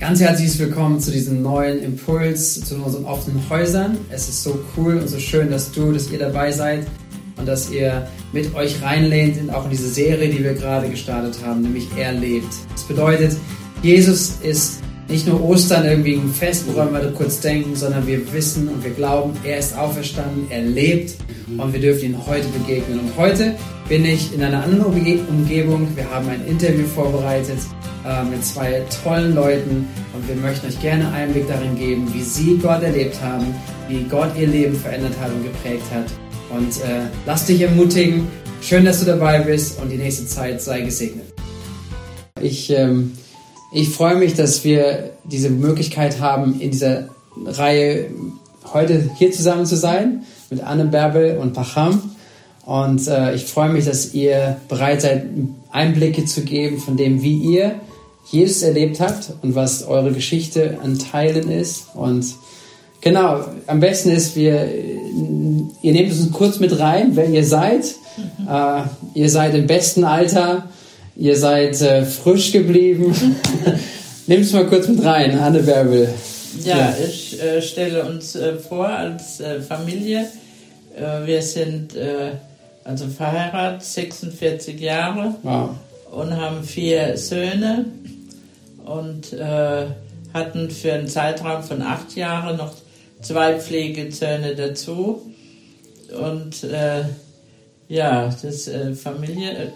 [0.00, 3.98] Ganz herzliches Willkommen zu diesem neuen Impuls, zu unseren offenen Häusern.
[4.10, 6.86] Es ist so cool und so schön, dass du, dass ihr dabei seid
[7.36, 11.44] und dass ihr mit euch reinlehnt, in auch in diese Serie, die wir gerade gestartet
[11.44, 12.46] haben, nämlich Er lebt.
[12.72, 13.36] Das bedeutet,
[13.82, 18.68] Jesus ist nicht nur Ostern irgendwie ein Fest, woran wir kurz denken, sondern wir wissen
[18.68, 21.14] und wir glauben, er ist auferstanden, er lebt
[21.56, 23.00] und wir dürfen ihn heute begegnen.
[23.00, 23.56] Und heute
[23.88, 24.84] bin ich in einer anderen
[25.28, 25.88] Umgebung.
[25.94, 27.58] Wir haben ein Interview vorbereitet
[28.06, 32.58] äh, mit zwei tollen Leuten und wir möchten euch gerne Einblick darin geben, wie sie
[32.58, 33.46] Gott erlebt haben,
[33.88, 36.06] wie Gott ihr Leben verändert hat und geprägt hat.
[36.50, 38.28] Und äh, lass dich ermutigen.
[38.60, 41.32] Schön, dass du dabei bist und die nächste Zeit sei gesegnet.
[42.40, 43.12] Ich ähm,
[43.70, 47.08] ich freue mich, dass wir diese Möglichkeit haben, in dieser
[47.44, 48.10] Reihe
[48.72, 52.02] heute hier zusammen zu sein mit Anne Bärbel und Pacham.
[52.64, 55.24] Und äh, ich freue mich, dass ihr bereit seid,
[55.70, 57.76] Einblicke zu geben von dem, wie ihr
[58.30, 61.86] Jesus erlebt habt und was eure Geschichte an Teilen ist.
[61.94, 62.26] Und
[63.00, 64.68] genau, am besten ist, wir,
[65.82, 67.94] ihr nehmt uns kurz mit rein, wer ihr seid.
[68.16, 68.48] Mhm.
[68.48, 68.82] Äh,
[69.14, 70.68] ihr seid im besten Alter
[71.18, 73.12] Ihr seid äh, frisch geblieben.
[74.28, 76.14] Nimm es mal kurz mit rein, Anne Bärbel.
[76.62, 76.94] Ja, ja.
[77.04, 80.28] ich äh, stelle uns äh, vor als äh, Familie.
[80.96, 82.34] Äh, wir sind äh,
[82.84, 85.70] also verheiratet, 46 Jahre wow.
[86.12, 87.86] und haben vier Söhne
[88.86, 89.36] und
[90.32, 92.72] hatten für einen Zeitraum von acht Jahren noch
[93.20, 95.20] zwei Pflegesöhne dazu.
[96.18, 96.66] Und
[97.88, 98.70] ja, das
[99.02, 99.72] Familie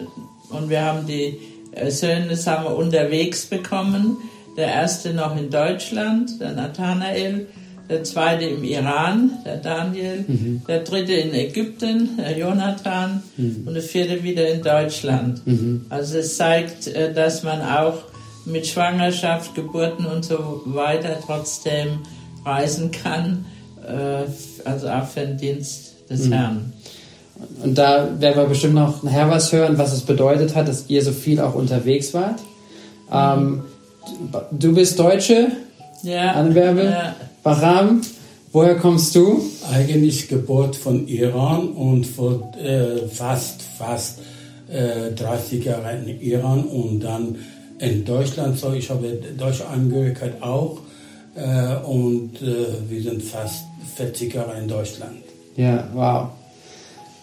[0.52, 1.38] und wir haben die
[1.72, 4.16] äh, Söhne sagen wir, unterwegs bekommen.
[4.56, 7.46] Der erste noch in Deutschland, der Nathanael,
[7.88, 10.62] der zweite im Iran, der Daniel, mhm.
[10.68, 13.64] der dritte in Ägypten, der Jonathan mhm.
[13.66, 15.46] und der vierte wieder in Deutschland.
[15.46, 15.86] Mhm.
[15.88, 17.98] Also es zeigt, äh, dass man auch
[18.44, 22.00] mit Schwangerschaft, Geburten und so weiter trotzdem
[22.44, 23.46] reisen kann,
[23.86, 24.24] äh,
[24.68, 26.32] also auch für den Dienst des mhm.
[26.32, 26.72] Herrn.
[27.62, 31.02] Und da werden wir bestimmt noch nachher was hören, was es bedeutet hat, dass ihr
[31.02, 32.40] so viel auch unterwegs wart.
[33.12, 33.62] Ähm,
[34.50, 35.48] du bist Deutsche,
[36.02, 37.14] ja, Anwerbe, ja.
[37.42, 38.02] Bahram.
[38.52, 39.40] Woher kommst du?
[39.72, 44.18] Eigentlich Geburt von Iran und vor äh, fast, fast
[44.68, 47.36] äh, 30 Jahren in Iran und dann
[47.78, 48.58] in Deutschland.
[48.58, 50.78] So, ich habe deutsche Angehörigkeit auch
[51.34, 53.64] äh, und äh, wir sind fast
[53.96, 55.22] 40 Jahre in Deutschland.
[55.56, 56.28] Ja, wow.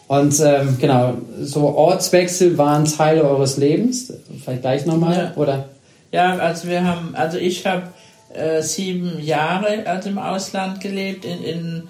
[0.10, 4.12] Und ähm, genau, so Ortswechsel waren Teile eures Lebens.
[4.44, 5.40] Vielleicht gleich nochmal, ja.
[5.40, 5.70] oder?
[6.12, 7.84] Ja, also wir haben, also ich habe
[8.34, 11.88] äh, sieben Jahre also im Ausland gelebt, in, in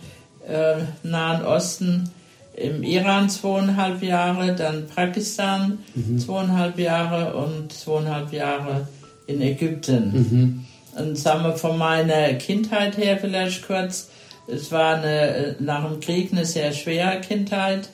[0.50, 2.10] äh, Nahen Osten,
[2.58, 6.20] im Iran zweieinhalb Jahre, dann Pakistan mhm.
[6.20, 8.90] zweieinhalb Jahre und zweieinhalb Jahre
[9.28, 10.12] in Ägypten.
[10.12, 11.02] Mhm.
[11.02, 14.10] Und sagen wir von meiner Kindheit her vielleicht kurz,
[14.46, 17.88] es war eine, äh, nach dem Krieg eine sehr schwere Kindheit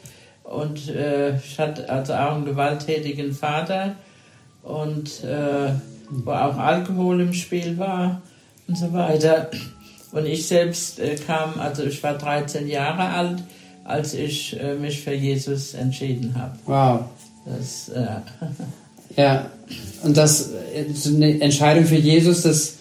[0.45, 3.95] und äh, ich hatte also auch einen gewalttätigen Vater
[4.63, 5.71] und äh,
[6.09, 8.21] wo auch Alkohol im Spiel war
[8.67, 9.49] und so weiter.
[10.11, 13.43] Und ich selbst äh, kam, also ich war 13 Jahre alt,
[13.83, 16.55] als ich äh, mich für Jesus entschieden habe.
[16.65, 17.05] Wow.
[17.45, 18.21] Das, äh,
[19.19, 19.47] ja,
[20.03, 20.51] und das
[20.93, 22.75] so eine Entscheidung für Jesus, das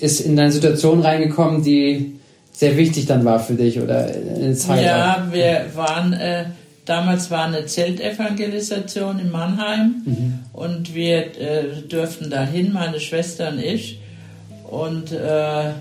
[0.00, 2.18] ist in deine Situation reingekommen, die
[2.52, 4.84] sehr wichtig dann war für dich oder eine Zeit.
[4.84, 6.44] Ja, wir waren äh,
[6.84, 10.38] Damals war eine Zeltevangelisation in Mannheim mhm.
[10.52, 14.00] und wir äh, durften dahin, meine Schwester und ich.
[14.68, 15.72] Und äh,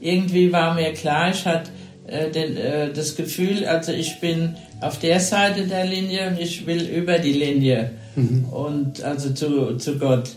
[0.00, 1.70] irgendwie war mir klar, ich hatte
[2.08, 6.66] äh, den, äh, das Gefühl, also ich bin auf der Seite der Linie und ich
[6.66, 8.46] will über die Linie mhm.
[8.46, 10.30] und also zu, zu Gott.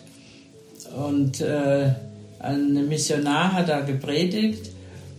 [0.95, 1.89] Und äh,
[2.39, 4.74] ein Missionar hat da gepredigt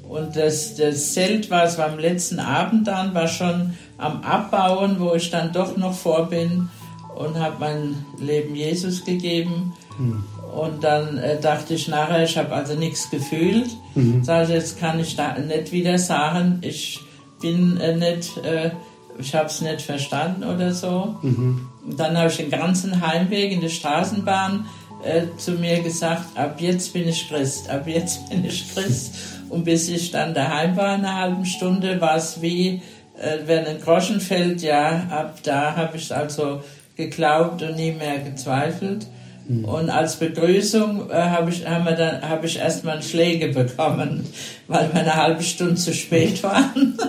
[0.09, 5.15] und das, das Zelt, was war am letzten Abend dann, war schon am Abbauen, wo
[5.15, 6.69] ich dann doch noch vor bin
[7.17, 9.75] und habe mein Leben Jesus gegeben.
[9.99, 10.25] Mhm.
[10.55, 13.69] Und dann äh, dachte ich nachher, ich habe also nichts gefühlt.
[13.95, 14.23] Mhm.
[14.23, 17.01] Sag jetzt kann ich da nicht wieder sagen, ich
[17.41, 18.71] bin äh, nicht, äh,
[19.19, 21.17] ich habe es nicht verstanden oder so.
[21.23, 21.67] Mhm.
[21.97, 24.67] Dann habe ich den ganzen Heimweg in der Straßenbahn
[25.03, 29.15] äh, zu mir gesagt, ab jetzt bin ich Christ, ab jetzt bin ich Christ.
[29.49, 32.83] Und bis ich dann daheim war, eine halbe Stunde, war es wie,
[33.21, 36.63] äh, wenn ein Groschen fällt, ja, ab da habe ich also
[36.97, 39.07] geglaubt und nie mehr gezweifelt.
[39.49, 39.65] Mhm.
[39.65, 44.27] Und als Begrüßung äh, habe ich, haben wir dann, hab ich erstmal Schläge bekommen,
[44.67, 46.97] weil wir eine halbe Stunde zu spät waren.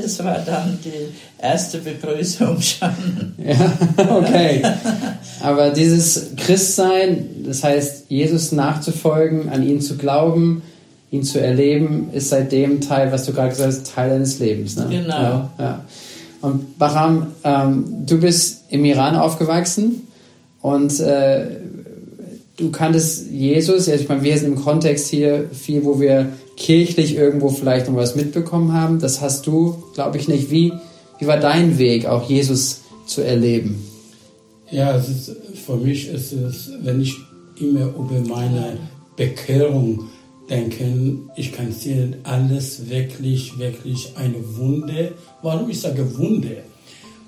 [0.00, 1.12] Das war dann die
[1.42, 3.34] erste Begrüßung schon.
[3.36, 3.72] Ja,
[4.08, 4.62] okay.
[5.42, 10.62] Aber dieses Christsein, das heißt, Jesus nachzufolgen, an ihn zu glauben,
[11.10, 14.76] ihn zu erleben, ist seitdem Teil, was du gerade gesagt hast, Teil deines Lebens.
[14.76, 14.86] Ne?
[14.90, 15.14] Genau.
[15.14, 15.84] Ja, ja.
[16.40, 20.06] Und Bahram, ähm, du bist im Iran aufgewachsen
[20.60, 21.46] und äh,
[22.56, 27.16] du kanntest Jesus, also ich meine, wir sind im Kontext hier viel, wo wir kirchlich
[27.16, 29.00] irgendwo vielleicht noch was mitbekommen haben.
[29.00, 30.50] Das hast du, glaube ich, nicht.
[30.50, 30.72] Wie,
[31.18, 33.84] wie war dein Weg, auch Jesus zu erleben?
[34.70, 37.16] Ja, es ist, für mich ist es, wenn ich
[37.58, 38.78] immer über meine
[39.16, 40.08] Bekehrung
[40.48, 45.12] denke, ich kann sehen, alles wirklich, wirklich eine Wunde.
[45.42, 46.62] Warum ich sage Wunde?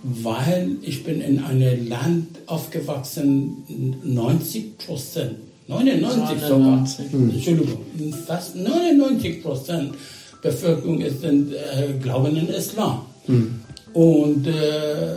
[0.02, 3.64] Weil ich bin in einem Land aufgewachsen,
[4.02, 5.36] 90 Prozent,
[5.68, 7.30] 99 sogar, hm.
[7.30, 7.78] Entschuldigung,
[8.26, 9.94] fast 99 Prozent
[10.42, 13.02] Bevölkerung ist in, äh, glauben in Islam.
[13.26, 13.60] Hm.
[13.92, 15.16] Und äh,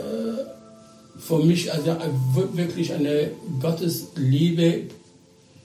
[1.18, 1.96] für mich also
[2.54, 4.82] wirklich eine Gottesliebe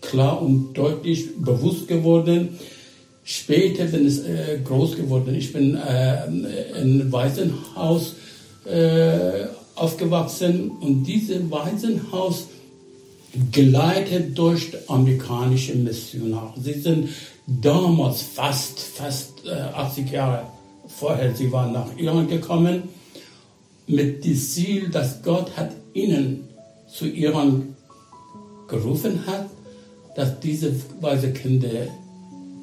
[0.08, 2.58] klar und deutlich bewusst geworden.
[3.24, 5.34] Später bin ich äh, groß geworden.
[5.34, 6.26] Ich bin äh,
[6.80, 8.14] in Waisenhaus
[8.64, 12.46] äh, aufgewachsen und dieses Waisenhaus
[13.52, 16.54] geleitet durch amerikanische Missionare.
[16.60, 17.10] Sie sind
[17.46, 20.42] damals fast, fast 80 äh, Jahre
[20.86, 22.84] vorher, sie waren nach Irland gekommen
[23.86, 26.48] mit dem Ziel, dass Gott hat ihnen
[26.90, 27.74] zu Iran
[28.68, 29.48] gerufen hat,
[30.18, 31.86] dass diese weise Kinder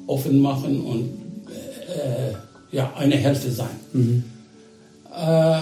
[0.06, 1.04] offen machen und
[1.48, 2.34] äh,
[2.76, 3.76] ja, eine Hilfe sein.
[3.94, 4.24] Mhm.
[5.10, 5.60] Äh,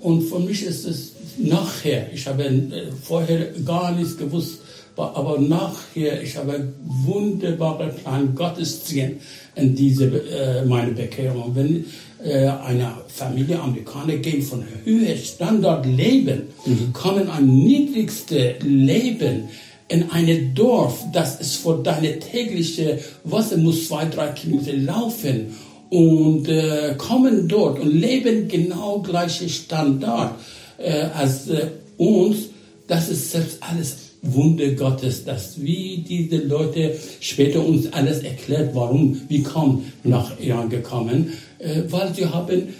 [0.00, 4.58] und für mich ist es nachher, ich habe äh, vorher gar nichts gewusst,
[4.96, 6.74] aber nachher, ich habe
[7.06, 9.18] wunderbare Plan Gottes sehen
[9.54, 11.54] in diese äh, meine Bekehrung.
[11.54, 11.86] Wenn
[12.22, 16.92] äh, eine Familie Amerikaner gehen von höher Standard leben, mhm.
[16.92, 19.48] kommen an niedrigste Leben
[19.88, 25.56] in ein Dorf, das ist für deine tägliche Wasser muss zwei, drei Kilometer laufen.
[25.90, 30.34] Und äh, kommen dort und leben genau gleiche Standard
[30.76, 32.50] äh, als äh, uns.
[32.86, 39.18] Das ist selbst alles Wunder Gottes, dass wie diese Leute später uns alles erklärt, warum,
[39.28, 42.74] wie kommen nach Iran gekommen, äh, weil sie haben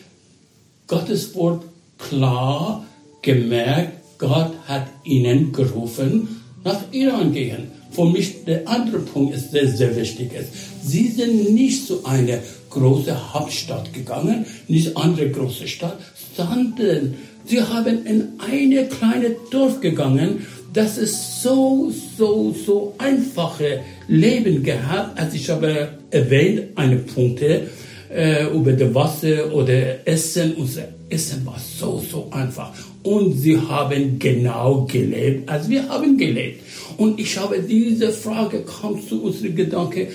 [0.86, 1.64] Gottes Wort
[1.96, 2.84] klar
[3.22, 7.70] gemerkt, Gott hat ihnen gerufen, nach Iran gehen.
[7.90, 10.32] Für mich der andere Punkt ist sehr, sehr wichtig.
[10.32, 10.50] Ist.
[10.84, 12.38] Sie sind nicht zu einer
[12.70, 15.98] großen Hauptstadt gegangen, nicht andere große Stadt,
[16.36, 17.14] sondern
[17.46, 25.18] sie haben in eine kleine Dorf gegangen, das ist so, so, so einfache Leben gehabt,
[25.18, 27.68] als ich habe erwähnt, eine Punkte
[28.14, 30.54] äh, über das Wasser oder Essen.
[30.54, 32.72] Unser Essen war so, so einfach.
[33.08, 36.62] Und sie haben genau gelebt, als wir haben gelebt.
[36.98, 40.08] Und ich habe diese Frage, kommt zu unserem Gedanke,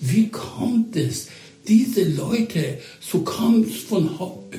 [0.00, 1.28] wie kommt es,
[1.66, 4.08] diese Leute so kommen von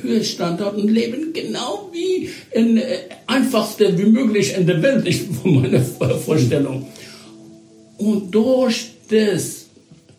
[0.03, 5.59] Höhestand und leben genau wie in äh, einfachste wie möglich in der Welt, ich von
[5.59, 6.85] meiner Vorstellung.
[7.97, 9.65] Und durch das,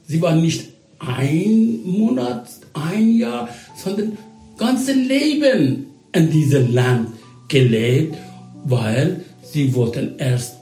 [0.08, 0.64] sie waren nicht
[0.98, 4.18] ein Monat, ein Jahr, sondern
[4.58, 7.19] ganze Leben in diesem Land
[7.50, 8.16] gelebt,
[8.64, 10.56] weil sie wollten erst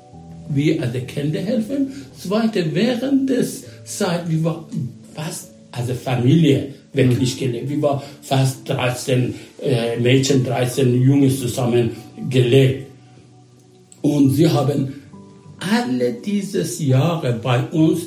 [0.49, 4.65] wir als Kinder helfen, zweite während des Zeit, wir waren
[5.15, 7.39] fast als Familie wirklich mhm.
[7.41, 7.69] gelebt.
[7.71, 11.91] Wir waren fast 13 äh, Mädchen, 13 Jungs zusammen
[12.31, 12.87] gelebt.
[14.01, 14.95] Und sie haben
[15.61, 18.03] alle diese Jahre bei uns,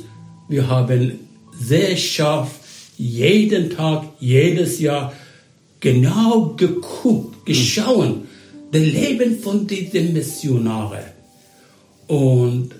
[0.50, 1.20] wir haben
[1.60, 2.60] sehr scharf
[2.98, 5.13] jeden Tag, jedes Jahr
[5.79, 8.22] genau geguckt, geschaut,
[8.72, 11.06] das Leben von diesen Missionaren.
[12.08, 12.72] Und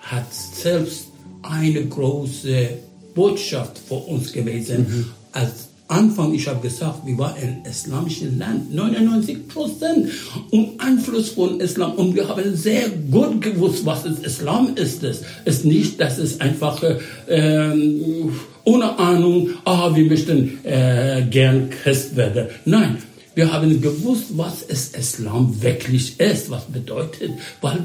[0.00, 1.08] hat selbst
[1.42, 2.68] eine große
[3.14, 4.86] Botschaft für uns gewesen.
[4.88, 5.06] Mhm.
[5.32, 10.08] Als Anfang, ich habe gesagt, wir waren ein islamisches Land, 99 Prozent
[10.50, 11.92] und Einfluss von Islam.
[11.92, 15.04] Und wir haben sehr gut gewusst, was es Islam ist.
[15.04, 16.82] Es ist nicht, dass es einfach
[17.28, 18.32] ähm,
[18.64, 22.48] ohne Ahnung, ah, wir möchten äh, gern Christ werden.
[22.64, 22.98] Nein,
[23.36, 27.80] Wir haben gewusst, was es Islam wirklich ist, was bedeutet, weil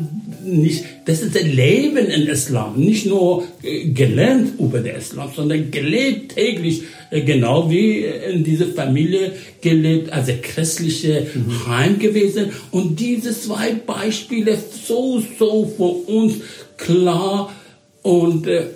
[0.45, 5.69] nicht, das ist ein Leben in Islam, nicht nur äh, gelernt über den Islam, sondern
[5.69, 11.67] gelebt täglich, äh, genau wie in dieser Familie gelebt, also christliche mhm.
[11.67, 12.53] Heim gewesen.
[12.71, 16.35] Und diese zwei Beispiele so, so für uns
[16.77, 17.53] klar
[18.03, 18.67] und äh,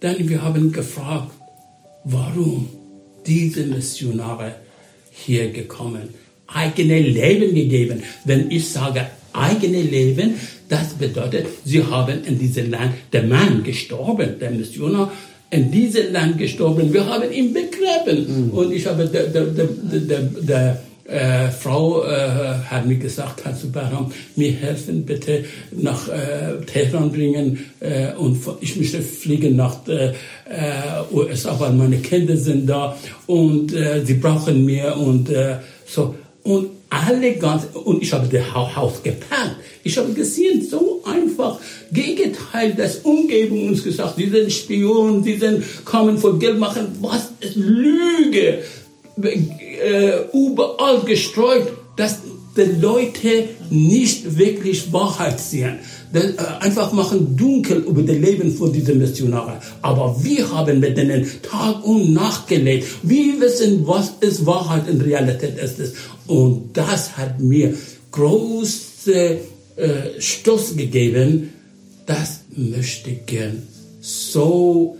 [0.00, 1.30] dann wir haben gefragt,
[2.02, 2.68] warum
[3.24, 4.65] diese Missionare
[5.24, 6.10] hier gekommen,
[6.46, 8.02] eigene Leben gegeben.
[8.24, 10.34] Wenn ich sage eigene Leben,
[10.68, 15.12] das bedeutet, sie haben in diesem Land, der Mann gestorben, der Missionar,
[15.50, 16.92] in diesem Land gestorben.
[16.92, 18.48] Wir haben ihn begräben.
[18.48, 18.50] Mhm.
[18.50, 23.62] Und ich habe der, der, der, der, der äh, Frau äh, hat mir gesagt, kannst
[23.62, 29.86] du Bahram mir helfen, bitte nach äh, Teheran bringen äh, und ich möchte fliegen nach
[29.88, 30.12] äh,
[31.12, 32.96] USA, weil meine Kinder sind da
[33.26, 38.54] und äh, sie brauchen mir und äh, so und alle ganz und ich habe das
[38.54, 39.56] Haus gepackt.
[39.82, 41.58] Ich habe gesehen, so einfach.
[41.92, 46.86] Gegenteil, das Umgebung uns gesagt, sind Spion, sie sind kommen vor Geld machen.
[47.00, 48.62] Was Lüge?
[49.22, 52.18] Äh, überall gestreut, dass
[52.56, 55.78] die Leute nicht wirklich Wahrheit sehen.
[56.12, 59.56] Das, äh, einfach machen dunkel über das Leben von diesen Missionaren.
[59.82, 62.86] Aber wir haben mit denen Tag und Nacht gelebt.
[63.02, 65.94] Wir wissen, was ist Wahrheit in Realität ist.
[66.26, 67.74] Und das hat mir
[68.12, 69.38] große
[69.76, 71.52] äh, Stoß gegeben.
[72.06, 73.62] Das möchte ich gern
[74.00, 74.96] so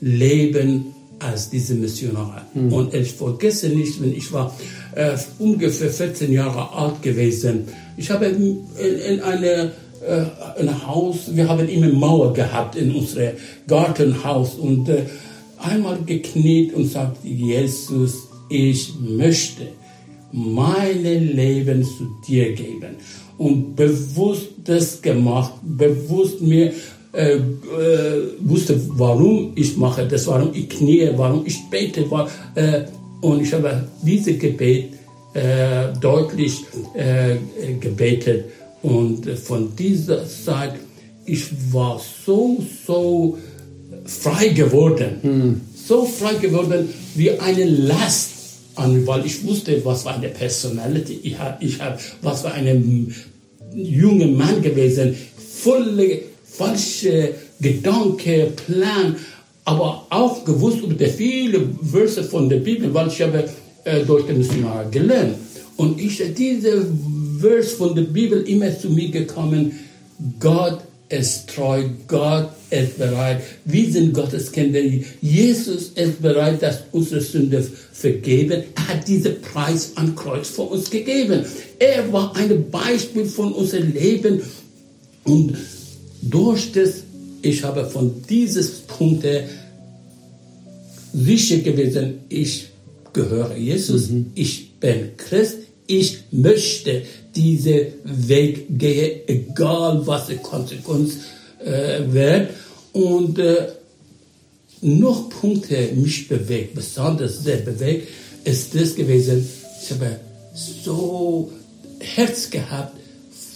[0.00, 0.86] leben
[1.22, 2.42] als diese Missionare.
[2.54, 2.72] Mhm.
[2.72, 4.54] Und ich vergesse nicht, wenn ich war
[4.94, 7.68] äh, ungefähr 14 Jahre alt gewesen.
[7.96, 8.58] Ich habe in,
[9.08, 9.72] in eine
[10.06, 10.24] äh,
[10.58, 13.34] ein Haus, wir haben immer Mauer gehabt in unserem
[13.68, 15.04] Gartenhaus und äh,
[15.58, 19.68] einmal gekniet und sagt, Jesus, ich möchte
[20.32, 22.96] mein Leben zu dir geben.
[23.38, 26.72] Und bewusst das gemacht, bewusst mir
[27.12, 27.40] äh, äh,
[28.40, 32.10] wusste, warum ich mache das, warum ich knie, warum ich bete.
[32.10, 32.84] War, äh,
[33.20, 34.94] und ich habe dieses Gebet
[35.34, 36.64] äh, deutlich
[36.94, 37.36] äh,
[37.80, 38.46] gebetet.
[38.82, 40.74] Und von dieser Zeit,
[41.24, 43.38] ich war so, so
[44.04, 45.18] frei geworden.
[45.22, 45.60] Hm.
[45.86, 48.30] So frei geworden wie eine Last
[48.74, 53.14] an, weil ich wusste, was war eine Personality ich habe, ich hab, was war ein
[53.74, 55.14] junger Mann gewesen,
[55.62, 59.16] volle falsche Gedanke, Plan,
[59.64, 63.48] aber auch gewusst über die vielen Verse von der Bibel, weil ich habe
[63.84, 65.36] äh, durch den Missionar gelernt.
[65.76, 66.86] Und ich diese
[67.40, 69.72] Vers von der Bibel immer zu mir gekommen,
[70.38, 74.80] Gott ist treu, Gott ist bereit, wir sind Gottes Kinder,
[75.20, 78.62] Jesus ist bereit, dass unsere Sünde vergeben.
[78.74, 81.44] Er hat diesen Preis am Kreuz für uns gegeben.
[81.78, 84.40] Er war ein Beispiel von unserem Leben
[85.24, 85.56] und
[86.22, 87.02] durch das,
[87.42, 89.44] ich habe von diesen Punkten
[91.12, 92.68] sicher gewesen, ich
[93.12, 94.30] gehöre Jesus, mhm.
[94.34, 97.02] ich bin Christ, ich möchte
[97.34, 101.14] diesen Weg gehen, egal was die Konsequenz
[101.64, 102.50] äh, wird.
[102.92, 103.68] Und äh,
[104.82, 108.08] noch Punkte mich bewegt, besonders sehr bewegt,
[108.44, 109.46] ist das gewesen,
[109.82, 110.20] ich habe
[110.54, 111.50] so
[112.00, 112.96] Herz gehabt,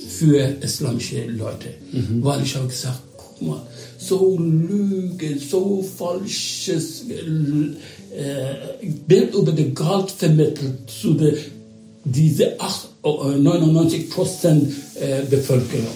[0.09, 1.69] für islamische Leute.
[1.93, 2.23] Mhm.
[2.25, 3.63] Weil ich habe gesagt, guck mal,
[3.99, 11.35] so Lüge, so falsches äh, Bild über den Gott vermittelt zu der,
[12.05, 15.87] diese 8, 99 Prozent äh, Bevölkerung.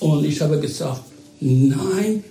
[0.00, 1.02] Und ich habe gesagt,
[1.40, 2.22] nein,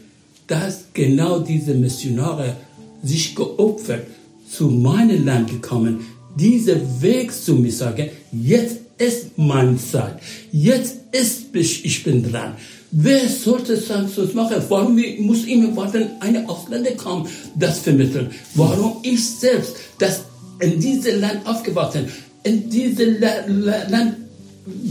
[0.48, 2.56] dass genau diese Missionare
[3.04, 4.08] sich geopfert,
[4.50, 6.00] zu meinem Land gekommen,
[6.36, 10.20] diesen Weg zu mir sagen, jetzt ist meine Zeit.
[10.52, 12.56] Jetzt ist ich bin dran.
[12.92, 13.90] Wer sollte es
[14.34, 14.64] machen?
[14.70, 18.32] Warum muss immer warten, eine Ausländer kommen, das vermitteln?
[18.56, 20.22] Warum ich selbst, das
[20.60, 22.06] in diesem Land aufgewachsen,
[22.44, 24.16] in diesem Land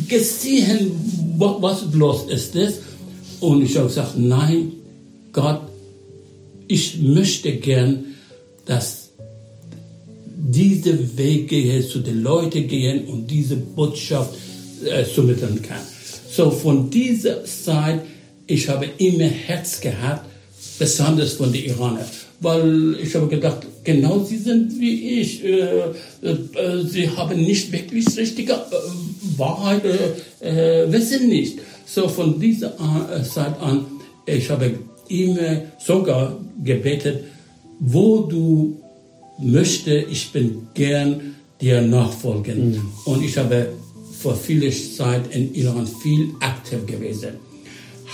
[0.08, 0.90] gesehen,
[1.38, 2.74] was los ist das?
[3.40, 4.72] Und ich habe gesagt, nein,
[5.32, 5.62] Gott,
[6.68, 8.04] ich möchte gern,
[8.66, 9.05] dass
[10.50, 14.34] diese Wege zu den Leuten gehen und diese Botschaft
[14.84, 15.80] äh, vermitteln kann.
[16.30, 18.02] So von dieser Zeit,
[18.46, 20.26] ich habe immer Herz gehabt,
[20.78, 22.04] besonders von den Iranern,
[22.40, 25.42] weil ich habe gedacht, genau sie sind wie ich.
[25.42, 25.78] Äh,
[26.22, 31.58] äh, sie haben nicht wirklich richtige äh, Wahrheit, äh, äh, wissen nicht.
[31.86, 33.86] So von dieser äh, Zeit an,
[34.26, 34.74] ich habe
[35.08, 37.24] immer sogar gebetet,
[37.78, 38.80] wo du
[39.38, 42.70] möchte, ich bin gern dir nachfolgen.
[42.70, 42.92] Mhm.
[43.04, 43.68] Und ich habe
[44.18, 47.46] vor vieler Zeit in Iran viel aktiv gewesen.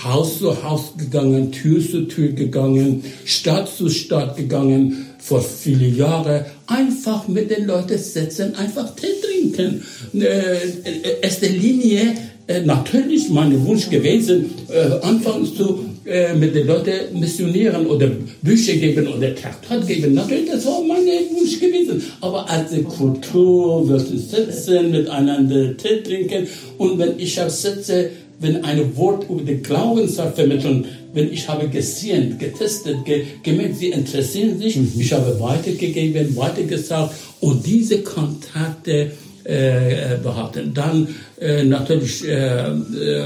[0.03, 6.45] Haus zu Haus gegangen, Tür zu Tür gegangen, Stadt zu Stadt gegangen, vor vielen Jahren
[6.67, 9.83] einfach mit den Leuten sitzen, einfach Tee trinken.
[10.13, 12.15] Äh, äh, erste Linie,
[12.47, 18.09] äh, natürlich mein Wunsch gewesen, äh, anfangs zu äh, mit den Leuten missionieren oder
[18.41, 20.13] Bücher geben oder Traktat geben.
[20.13, 22.01] Natürlich, das war mein Wunsch gewesen.
[22.19, 28.63] Aber als Kultur, wirst du sitzen, miteinander Tee trinken und wenn ich auch sitze, wenn
[28.63, 34.59] ein Wort über den Glauben vermitteln, wenn ich habe gesehen, getestet, ge, gemerkt, sie interessieren
[34.59, 34.91] sich, mhm.
[34.97, 39.11] ich habe weitergegeben, weitergesagt und diese Kontakte
[39.43, 40.73] äh, behalten.
[40.73, 41.07] Dann
[41.39, 43.23] äh, natürlich, äh, äh,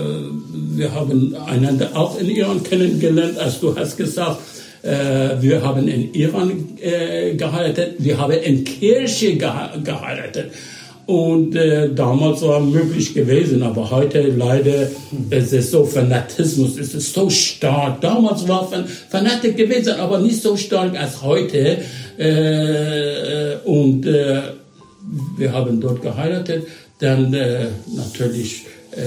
[0.76, 4.40] wir haben einander auch in Iran kennengelernt, als du hast gesagt,
[4.84, 6.78] äh, wir haben in Iran
[7.36, 10.52] geheiratet, wir haben in Kirche geheiratet.
[11.08, 14.90] Und äh, damals war möglich gewesen, aber heute leider
[15.30, 18.02] ist es so, Fanatismus ist es so stark.
[18.02, 21.78] Damals war Fan Fanatik gewesen, aber nicht so stark als heute.
[22.18, 24.42] Äh, und äh,
[25.38, 26.68] wir haben dort geheiratet.
[27.00, 29.02] Dann äh, natürlich, äh,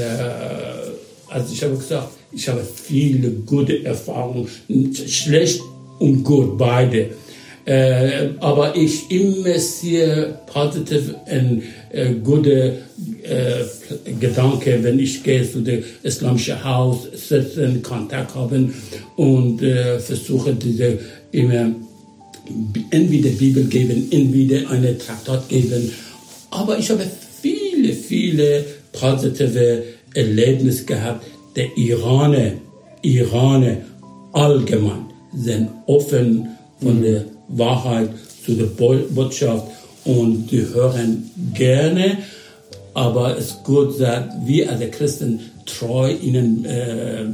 [1.29, 4.49] also ich habe gesagt, ich habe viele gute Erfahrungen,
[4.95, 5.61] schlecht
[5.99, 7.11] und gut, beide.
[7.65, 12.79] Äh, aber ich investiere positiv in äh, gute
[13.23, 18.73] äh, Gedanken, wenn ich gehe zu dem islamischen Haus, sitzen, Kontakt haben
[19.17, 20.99] und äh, versuche diese
[21.33, 21.71] immer
[22.91, 25.93] entweder Bibel geben, entweder eine Traktat geben.
[26.51, 27.07] Aber ich habe
[27.41, 31.25] viele, viele positive Erlebnisse gehabt.
[31.57, 32.53] Der Iraner,
[33.03, 33.79] Iraner
[34.33, 36.49] allgemein sind offen
[36.81, 37.03] von mhm.
[37.03, 38.11] der Wahrheit
[38.45, 39.67] zu der Botschaft
[40.05, 42.19] und die hören gerne,
[42.95, 47.25] aber es ist gut, dass wir als Christen treu ihnen äh,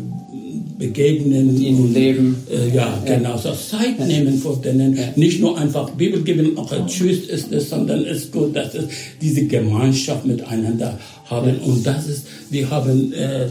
[0.78, 1.61] begegnen.
[1.61, 2.37] Ihnen leben.
[2.50, 3.37] Äh, ja, ja, genau.
[3.37, 4.06] So Zeit ja.
[4.06, 4.99] nehmen vor denen.
[5.16, 8.75] Nicht nur einfach Bibel geben, auch ein Tschüss ist es, sondern es ist gut, dass
[8.75, 8.87] es
[9.21, 11.59] diese Gemeinschaft miteinander haben.
[11.61, 13.48] Und das ist, wir haben äh,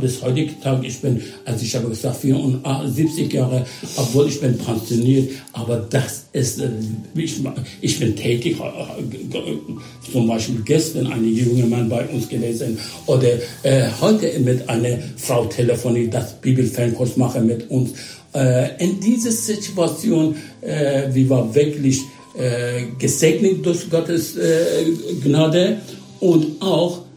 [0.00, 3.64] bis heutigen Tag, ich bin, also ich habe gesagt, 74 Jahre,
[3.96, 6.68] obwohl ich bin pensioniert, aber das ist, äh,
[7.14, 7.40] ich,
[7.80, 13.28] ich bin tätig, äh, zum Beispiel gestern eine junge Mann bei uns gewesen oder
[13.62, 17.92] äh, heute mit einer Frau telefoniert, das Bibelfernkurs mache mit uns.
[18.34, 22.00] Äh, in dieser Situation, äh, wir waren wirklich
[22.34, 24.84] äh, gesegnet durch Gottes äh,
[25.22, 25.78] Gnade
[26.20, 27.11] und auch äh,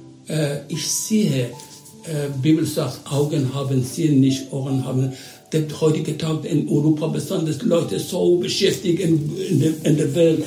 [0.67, 1.49] ich sehe,
[2.05, 5.13] äh, Bibel sagt, Augen haben sehen, nicht Ohren haben.
[5.51, 10.43] Der heutige Tag in Europa besonders Leute so beschäftigt in, in, der, in der Welt,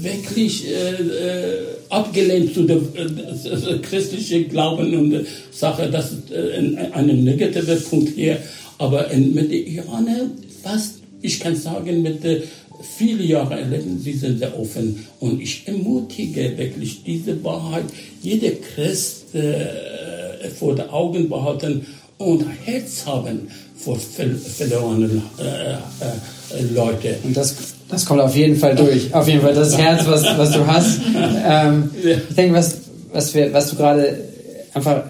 [0.00, 5.90] wirklich äh, äh, abgelehnt zu der äh, christlichen Glauben und äh, Sache.
[5.90, 8.38] Das ist äh, ein negativer Punkt hier.
[8.78, 12.42] Aber in, mit den Iranern fast, ich kann sagen, mit der
[12.82, 15.06] viele Jahre erleben, sie sind sehr offen.
[15.20, 17.84] Und ich ermutige wirklich diese Wahrheit,
[18.20, 21.86] jeder Christ äh, vor den Augen behalten
[22.18, 27.14] und Herz haben vor verlorenen äh, äh, Leuten.
[27.24, 27.56] Und das,
[27.88, 29.12] das kommt auf jeden Fall durch.
[29.12, 31.00] Auf jeden Fall das Herz, was, was du hast.
[31.44, 32.78] Ähm, ich denke, was,
[33.12, 34.18] was, wir, was du gerade
[34.74, 35.04] einfach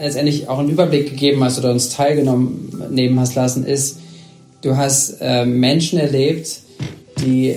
[0.00, 3.98] letztendlich auch einen Überblick gegeben hast oder uns teilgenommen nehmen hast lassen, ist,
[4.62, 6.60] du hast äh, Menschen erlebt,
[7.20, 7.54] die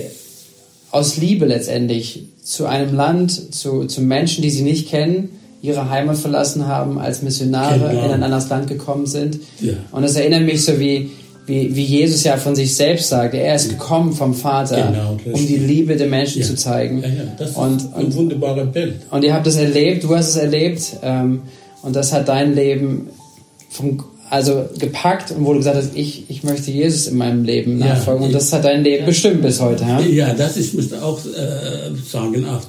[0.90, 5.30] aus Liebe letztendlich zu einem Land, zu, zu Menschen, die sie nicht kennen,
[5.62, 8.04] ihre Heimat verlassen haben, als Missionare genau.
[8.04, 9.38] in ein anderes Land gekommen sind.
[9.60, 9.74] Ja.
[9.92, 11.10] Und das erinnert mich so wie,
[11.46, 15.46] wie, wie Jesus ja von sich selbst sagt, er ist gekommen vom Vater, genau, um
[15.46, 16.46] die Liebe der Menschen ja.
[16.46, 17.02] zu zeigen.
[17.02, 18.96] Ja, das ist und, ein und, wunderbares Bild.
[19.10, 21.42] Und ihr habt es erlebt, du hast es erlebt ähm,
[21.82, 23.08] und das hat dein Leben
[23.70, 27.76] vom, also gepackt und wo du gesagt hast, ich, ich möchte Jesus in meinem Leben
[27.76, 28.22] nachfolgen.
[28.22, 29.84] Ja, und das hat dein Leben ja, bestimmt bis heute.
[29.84, 32.62] Ja, ja das ist, muss auch äh, sagen, auch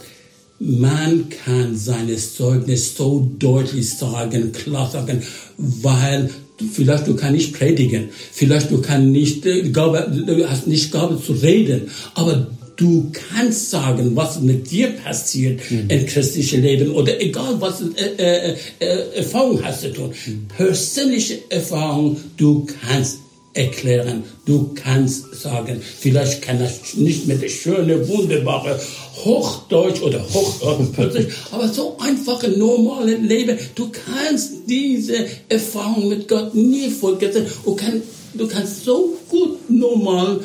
[0.59, 5.23] man kann seines Zeugnis so deutlich sagen, klar sagen,
[5.57, 6.29] weil
[6.73, 11.17] vielleicht du kannst nicht predigen, vielleicht du kannst nicht, äh, Gabe, du hast nicht Gabe
[11.21, 15.89] zu reden, aber Du kannst sagen, was mit dir passiert mhm.
[15.89, 20.13] im christlichen Leben oder egal was äh, äh, äh, Erfahrung hast du tun.
[20.25, 20.47] Mhm.
[20.55, 23.19] Persönliche Erfahrung, du kannst
[23.53, 28.79] erklären, du kannst sagen, vielleicht kann das nicht mit der schönen, wunderbaren
[29.23, 36.89] Hochdeutsch oder Hochdeutsch, aber so einfache, normale Leben, du kannst diese Erfahrung mit Gott nie
[36.89, 37.45] vergessen.
[37.63, 38.01] Du, kann,
[38.33, 40.41] du kannst so gut normal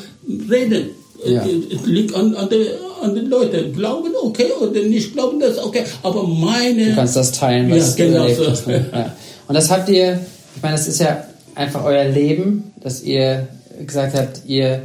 [0.51, 0.91] reden.
[1.25, 1.45] Ja.
[1.45, 2.67] Es liegt an, an, der,
[3.03, 5.85] andere Leute glauben, okay, oder nicht glauben, das okay.
[6.03, 6.91] Aber meine.
[6.91, 8.67] Du kannst das teilen, was ja, genau du erlebt.
[8.67, 8.87] Ne?
[8.93, 9.17] Ja.
[9.47, 10.21] Und das habt ihr,
[10.55, 13.49] ich meine, das ist ja einfach euer Leben, dass ihr
[13.87, 14.83] gesagt habt, ihr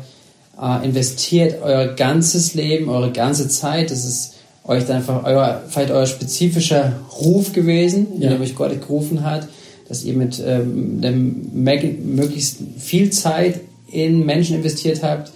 [0.61, 3.91] äh, investiert euer ganzes Leben, eure ganze Zeit.
[3.91, 8.29] Das ist euch dann einfach euer, vielleicht euer spezifischer Ruf gewesen, ja.
[8.29, 9.47] in dem euch Gott gerufen hat,
[9.89, 13.59] dass ihr mit ähm, dem möglichst viel Zeit
[13.91, 15.31] in Menschen investiert habt,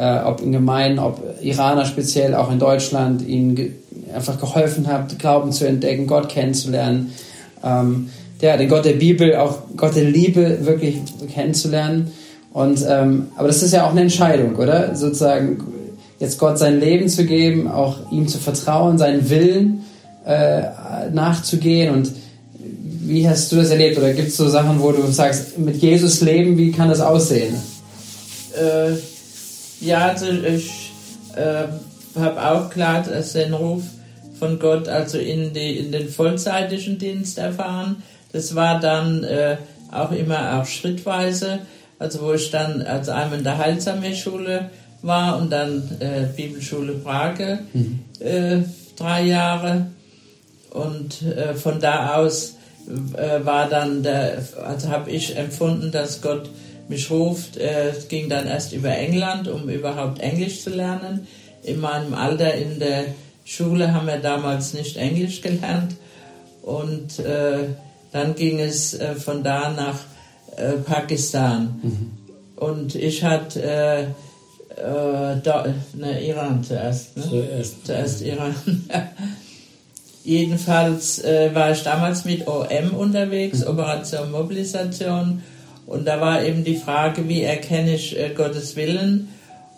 [0.00, 3.72] äh, ob in Gemeinden, ob Iraner speziell, auch in Deutschland, ihnen ge
[4.14, 7.12] einfach geholfen habt, Glauben zu entdecken, Gott kennenzulernen,
[7.62, 8.08] ähm,
[8.40, 10.96] ja, den Gott der Bibel, auch Gott der Liebe wirklich
[11.32, 12.10] kennenzulernen.
[12.52, 14.96] Und ähm, aber das ist ja auch eine Entscheidung, oder?
[14.96, 15.62] Sozusagen
[16.18, 19.84] jetzt Gott sein Leben zu geben, auch ihm zu vertrauen, seinen Willen
[20.26, 20.62] äh,
[21.12, 21.94] nachzugehen.
[21.94, 22.10] Und
[23.02, 23.98] wie hast du das erlebt?
[23.98, 27.54] Oder gibt es so Sachen, wo du sagst, mit Jesus leben, wie kann das aussehen?
[28.54, 28.96] Äh,
[29.80, 30.92] ja, also ich
[31.36, 31.64] äh,
[32.18, 33.82] habe auch klar den Ruf
[34.38, 38.02] von Gott also in, die, in den vollzeitlichen Dienst erfahren.
[38.32, 39.56] Das war dann äh,
[39.90, 41.60] auch immer auch schrittweise
[42.00, 44.70] also wo ich dann als einmal in der Heilsarmee-Schule
[45.02, 48.00] war und dann äh, Bibelschule Brage mhm.
[48.18, 48.62] äh,
[48.96, 49.86] drei Jahre
[50.70, 52.56] und äh, von da aus
[53.16, 56.50] äh, war dann der, also habe ich empfunden, dass Gott
[56.90, 57.56] mich ruft.
[57.56, 61.26] Es ging dann erst über England, um überhaupt Englisch zu lernen.
[61.62, 63.04] In meinem Alter in der
[63.44, 65.96] Schule haben wir damals nicht Englisch gelernt
[66.62, 67.68] und äh,
[68.12, 69.98] dann ging es äh, von da nach
[70.56, 71.80] äh, Pakistan.
[71.82, 72.10] Mhm.
[72.56, 77.16] Und ich hatte äh, äh, da, ne, Iran zuerst.
[77.16, 77.24] Ne?
[77.28, 77.86] Zuerst.
[77.86, 78.54] Zuerst Iran.
[80.24, 83.68] Jedenfalls äh, war ich damals mit OM unterwegs, mhm.
[83.68, 85.42] Operation Mobilisation.
[85.90, 89.28] Und da war eben die Frage, wie erkenne ich äh, Gottes Willen?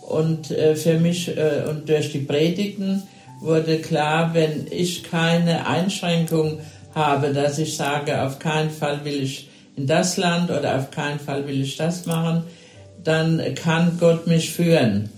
[0.02, 3.02] Und äh, für mich äh, und durch die Predigten
[3.40, 6.58] wurde klar, wenn ich keine Einschränkung
[6.94, 11.18] habe, dass ich sage, auf keinen Fall will ich in das Land oder auf keinen
[11.18, 12.42] Fall will ich das machen,
[13.02, 15.08] dann kann Gott mich führen.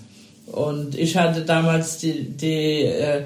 [0.47, 3.25] Und ich hatte damals die, die äh,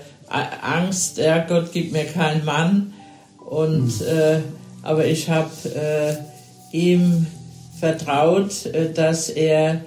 [0.62, 2.94] Angst, ja, Gott gibt mir keinen Mann.
[3.46, 4.42] Und, mhm.
[4.82, 6.16] aber ich habe äh,
[6.74, 7.26] ihm
[7.78, 9.82] vertraut, äh, dass er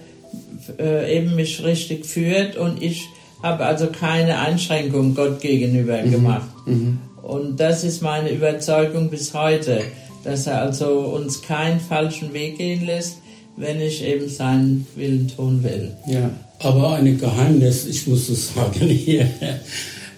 [0.79, 3.07] äh, eben mich richtig führt und ich
[3.43, 6.11] habe also keine Einschränkung Gott gegenüber mhm.
[6.11, 6.49] gemacht.
[6.65, 6.99] Mhm.
[7.23, 9.81] Und das ist meine Überzeugung bis heute
[10.23, 13.17] dass er also uns keinen falschen Weg gehen lässt,
[13.57, 15.91] wenn ich eben seinen Willen tun will.
[16.07, 19.27] Ja, aber ein Geheimnis, ich muss es sagen hier.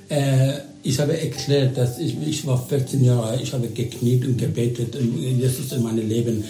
[0.10, 4.38] Äh, ich habe erklärt, dass ich, ich war 14 Jahre alt, ich habe gekniet und
[4.38, 6.44] gebetet und Jesus in mein Leben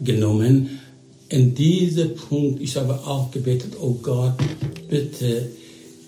[0.00, 0.80] genommen.
[1.28, 4.34] In diesem Punkt, ich habe auch gebetet, oh Gott,
[4.88, 5.48] bitte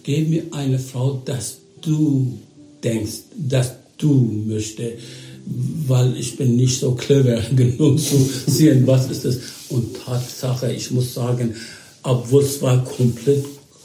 [0.03, 2.39] gib mir eine Frau, dass du
[2.83, 4.99] denkst, dass du möchtest
[5.45, 9.39] weil ich bin nicht so clever genug zu sehen, was ist das.
[9.69, 11.55] Und Tatsache, ich muss sagen,
[12.03, 13.45] obwohl es war komplett,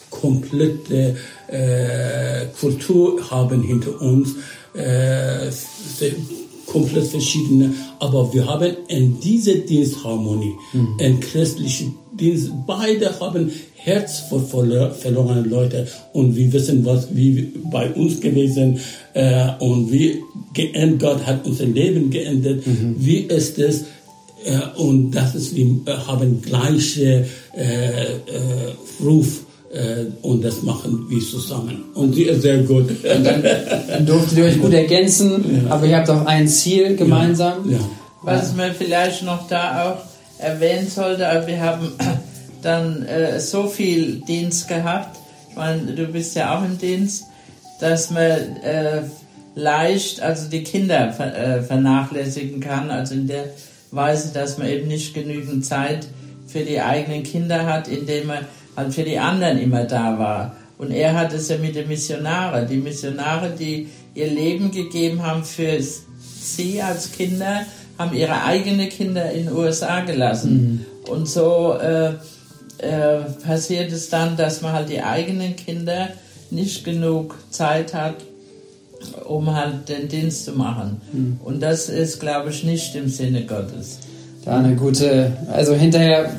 [0.09, 1.15] komplette
[1.47, 4.35] äh, Kultur haben hinter uns,
[4.73, 5.49] äh,
[6.67, 10.99] komplett verschiedene, aber wir haben in dieser Dienstharmonie, mhm.
[10.99, 17.91] in christlichen Dienst, beide haben Herz für verlorene Leute und wir wissen, was wie bei
[17.91, 18.79] uns gewesen
[19.13, 20.21] äh, und wie
[20.53, 22.65] geändert, Gott hat unser Leben geändert.
[22.67, 22.95] Mhm.
[22.97, 23.85] Wie ist es?
[24.43, 27.25] Äh, und das ist, wir haben gleiche
[27.55, 28.17] äh, äh,
[29.01, 29.46] Ruf
[30.21, 31.83] und das machen wir zusammen.
[31.93, 32.89] Und sie ist sehr gut.
[32.89, 33.43] Und dann,
[33.87, 35.71] dann durftet ihr euch gut ergänzen, ja.
[35.71, 37.69] aber ihr habt auch ein Ziel gemeinsam.
[37.69, 37.77] Ja.
[37.77, 37.83] Ja.
[38.21, 39.97] Was man vielleicht noch da auch
[40.41, 41.91] erwähnen sollte, also wir haben
[42.61, 45.17] dann äh, so viel Dienst gehabt,
[45.49, 47.25] ich meine, du bist ja auch im Dienst,
[47.79, 49.03] dass man äh,
[49.55, 53.45] leicht also die Kinder ver, äh, vernachlässigen kann, also in der
[53.91, 56.07] Weise, dass man eben nicht genügend Zeit
[56.47, 58.39] für die eigenen Kinder hat, indem man
[58.77, 60.55] halt für die anderen immer da war.
[60.77, 65.43] Und er hat es ja mit den Missionaren, die Missionare, die ihr Leben gegeben haben
[65.43, 67.65] für sie als Kinder,
[67.97, 70.85] haben ihre eigenen Kinder in den USA gelassen.
[71.05, 71.11] Mhm.
[71.11, 72.13] Und so äh,
[72.77, 76.09] äh, passiert es dann, dass man halt die eigenen Kinder
[76.51, 78.15] nicht genug Zeit hat,
[79.25, 81.01] um halt den Dienst zu machen.
[81.11, 81.39] Mhm.
[81.43, 83.99] Und das ist, glaube ich, nicht im Sinne Gottes.
[84.47, 86.29] Da eine gute, also hinterher,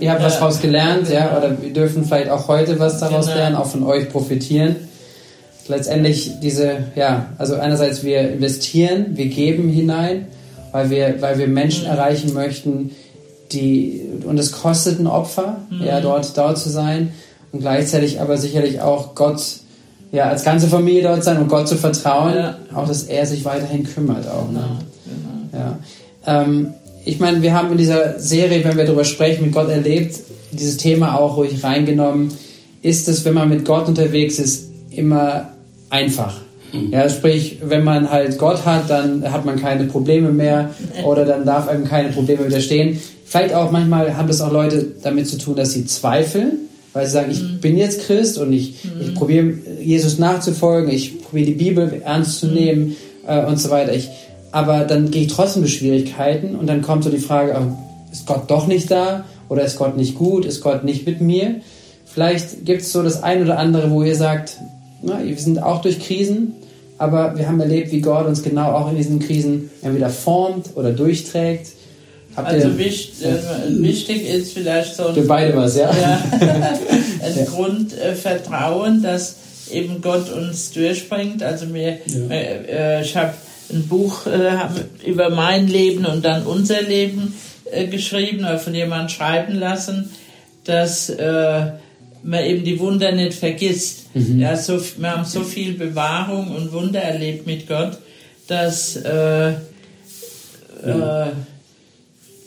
[0.00, 0.26] ihr habt ja.
[0.26, 3.36] was daraus gelernt, ja, oder wir dürfen vielleicht auch heute was daraus genau.
[3.36, 4.76] lernen, auch von euch profitieren.
[5.68, 10.28] Letztendlich diese, ja, also einerseits wir investieren, wir geben hinein,
[10.72, 11.90] weil wir, weil wir Menschen mhm.
[11.90, 12.92] erreichen möchten,
[13.52, 15.84] die, und es kostet ein Opfer, mhm.
[15.84, 17.12] ja, dort, dort zu sein
[17.52, 19.42] und gleichzeitig aber sicherlich auch Gott
[20.10, 22.56] ja, als ganze Familie dort sein und Gott zu vertrauen, ja.
[22.74, 24.50] auch dass er sich weiterhin kümmert auch.
[24.50, 24.64] Ne?
[25.04, 25.64] Genau, genau.
[25.64, 25.78] Ja.
[26.26, 26.72] Ähm,
[27.08, 30.20] ich meine, wir haben in dieser Serie, wenn wir darüber sprechen, mit Gott erlebt,
[30.52, 32.32] dieses Thema auch ruhig reingenommen.
[32.82, 35.52] Ist es, wenn man mit Gott unterwegs ist, immer
[35.90, 36.40] einfach?
[36.72, 36.92] Mhm.
[36.92, 40.70] Ja, sprich, wenn man halt Gott hat, dann hat man keine Probleme mehr
[41.04, 43.00] oder dann darf einem keine Probleme widerstehen.
[43.24, 47.12] Vielleicht auch manchmal haben das auch Leute damit zu tun, dass sie zweifeln weil sie
[47.12, 47.60] sagen, ich mhm.
[47.60, 49.00] bin jetzt Christ und ich, mhm.
[49.00, 52.54] ich probiere Jesus nachzufolgen, ich probiere die Bibel ernst zu mhm.
[52.54, 53.94] nehmen äh, und so weiter.
[53.94, 54.08] Ich,
[54.52, 58.26] aber dann gehe ich trotzdem durch Schwierigkeiten und dann kommt so die Frage, äh, ist
[58.26, 61.56] Gott doch nicht da oder ist Gott nicht gut, ist Gott nicht mit mir?
[62.06, 64.56] Vielleicht gibt es so das ein oder andere, wo ihr sagt,
[65.02, 66.54] na, wir sind auch durch Krisen,
[66.96, 70.92] aber wir haben erlebt, wie Gott uns genau auch in diesen Krisen entweder formt oder
[70.92, 71.68] durchträgt
[72.38, 75.90] Habt also wichtig, äh, wichtig ist vielleicht so ein, Für beide was, ja.
[75.90, 77.44] ja ein ja.
[77.46, 79.36] Grundvertrauen, dass
[79.72, 81.42] eben Gott uns durchbringt.
[81.42, 82.30] Also mir, ja.
[82.30, 83.34] äh, ich habe
[83.70, 87.34] ein Buch äh, über mein Leben und dann unser Leben
[87.70, 90.10] äh, geschrieben oder von jemandem schreiben lassen,
[90.64, 91.72] dass äh,
[92.22, 94.14] man eben die Wunder nicht vergisst.
[94.14, 94.40] Mhm.
[94.40, 97.98] Ja, so, wir haben so viel Bewahrung und Wunder erlebt mit Gott,
[98.48, 98.98] dass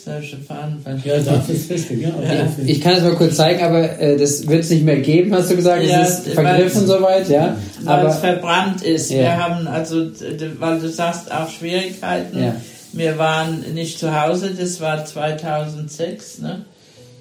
[0.06, 2.08] äh, äh, ja, das ist richtig, ja.
[2.08, 2.48] ja.
[2.64, 5.50] Ich kann es mal kurz zeigen, aber äh, das wird es nicht mehr geben, hast
[5.50, 5.84] du gesagt.
[5.84, 7.56] Ja, es ist vergriffen soweit, ja.
[7.82, 9.10] Weil es verbrannt ist.
[9.10, 9.18] Ja.
[9.18, 10.10] Wir haben also,
[10.58, 12.42] weil du sagst, auch Schwierigkeiten.
[12.42, 12.56] Ja.
[12.92, 16.64] Wir waren nicht zu Hause, das war 2006, ne?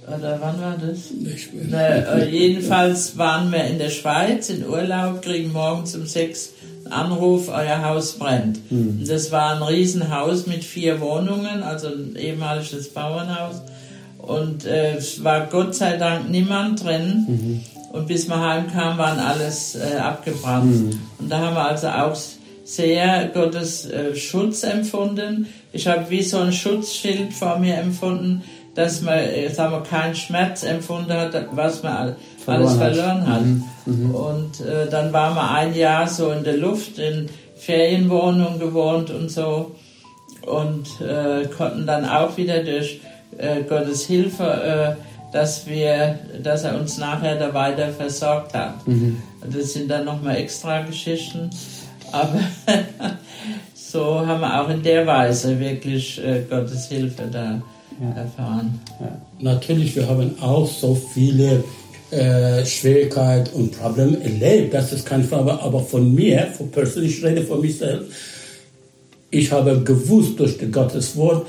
[0.08, 1.12] Oder wann war das?
[1.12, 1.65] Nicht mehr.
[1.70, 6.50] Na, äh, jedenfalls waren wir in der Schweiz in Urlaub, kriegen morgens um sechs
[6.91, 8.71] Anruf, euer Haus brennt.
[8.71, 9.04] Mhm.
[9.08, 13.62] Das war ein Riesenhaus mit vier Wohnungen, also ein ehemaliges Bauernhaus.
[14.17, 17.25] Und äh, es war Gott sei Dank niemand drin.
[17.27, 17.62] Mhm.
[17.91, 20.65] Und bis wir heimkamen, waren alles äh, abgebrannt.
[20.65, 20.99] Mhm.
[21.19, 22.15] Und da haben wir also auch
[22.63, 25.47] sehr Gottes äh, Schutz empfunden.
[25.73, 28.43] Ich habe wie so ein Schutzschild vor mir empfunden,
[28.75, 33.36] dass man, äh, sagen wir, keinen Schmerz empfunden hat, was man verloren alles verloren hat.
[33.36, 33.45] hat.
[33.45, 33.63] Mhm.
[33.86, 34.15] Mhm.
[34.15, 39.30] Und äh, dann waren wir ein Jahr so in der Luft, in Ferienwohnungen gewohnt und
[39.30, 39.75] so
[40.45, 43.01] und äh, konnten dann auch wieder durch
[43.38, 48.86] äh, Gottes Hilfe, äh, dass wir, dass er uns nachher da weiter versorgt hat.
[48.88, 49.21] Mhm.
[49.49, 51.49] Das sind dann nochmal extra Geschichten,
[52.12, 52.39] aber
[53.73, 57.62] so haben wir auch in der Weise wirklich äh, Gottes Hilfe da
[58.01, 58.21] ja.
[58.21, 58.80] erfahren.
[58.99, 59.12] Ja.
[59.39, 61.63] Natürlich, wir haben auch so viele
[62.12, 64.74] äh, Schwierigkeit und Probleme erlebt.
[64.74, 65.52] Das ist keine Frage.
[65.62, 68.12] Aber von mir, von persönlich, ich rede von mir selbst.
[69.30, 71.47] Ich habe gewusst durch Gottes Wort,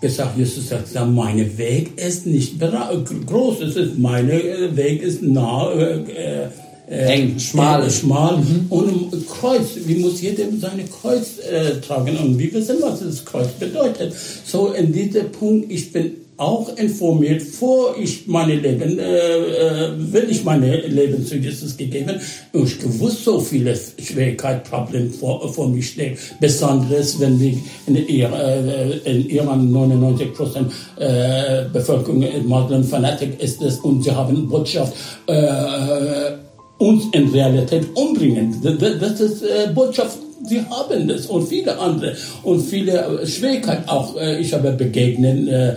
[0.00, 5.72] gesagt, Jesus sagt, mein Weg ist nicht groß, es ist, mein äh, Weg ist nah,
[5.72, 6.48] äh, äh,
[6.88, 8.66] eng, schmal, äh, schmal mhm.
[8.70, 9.66] und Kreuz.
[9.84, 12.16] Wie muss jeder seine Kreuz äh, tragen?
[12.16, 14.14] Und wir wissen, was das Kreuz bedeutet.
[14.46, 20.28] So in diesem Punkt, ich bin auch informiert, vor ich meine Leben, äh, äh, will
[20.30, 22.20] ich meine Leben zu Jesus gegeben.
[22.52, 26.16] Und ich gewusst, so viele Schwierigkeiten, Probleme vor, vor mir stehen.
[26.40, 27.54] Besonders, wenn wir
[27.86, 34.48] in, äh, in Iran 99 Prozent äh, Bevölkerung Muslim Fanatik ist es und sie haben
[34.48, 34.94] Botschaft,
[35.26, 36.32] äh,
[36.78, 38.54] uns in Realität umbringen.
[38.62, 44.16] Das, das ist äh, Botschaft sie haben das und viele andere und viele Schwierigkeiten auch.
[44.16, 45.76] Äh, ich habe begegnet äh, äh,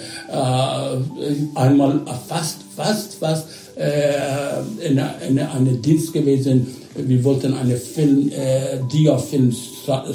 [1.55, 6.67] einmal fast, fast, fast äh, in, in einem Dienst gewesen.
[6.95, 9.55] Wir wollten einen Film, äh, Dia-Film